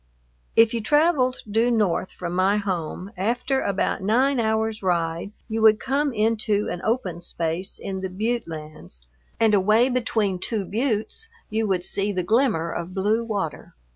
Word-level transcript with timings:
If 0.55 0.73
you 0.73 0.81
traveled 0.81 1.43
due 1.47 1.69
north 1.69 2.11
from 2.13 2.33
my 2.33 2.57
home, 2.57 3.11
after 3.15 3.61
about 3.61 4.01
nine 4.01 4.39
hours' 4.39 4.81
ride 4.81 5.31
you 5.47 5.61
would 5.61 5.79
come 5.79 6.11
into 6.11 6.67
an 6.71 6.81
open 6.83 7.21
space 7.21 7.77
in 7.77 8.01
the 8.01 8.09
butte 8.09 8.47
lands, 8.47 9.05
and 9.39 9.53
away 9.53 9.89
between 9.89 10.39
two 10.39 10.65
buttes 10.65 11.27
you 11.51 11.67
would 11.67 11.83
see 11.83 12.11
the 12.11 12.23
glimmer 12.23 12.71
of 12.71 12.95
blue 12.95 13.23
water. 13.23 13.73